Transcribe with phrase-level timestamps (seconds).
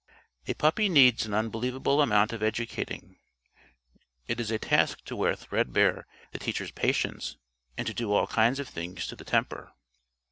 [0.47, 3.19] A puppy needs an unbelievable amount of educating.
[4.25, 7.37] It is a task to wear threadbare the teacher's patience
[7.77, 9.73] and to do all kinds of things to the temper.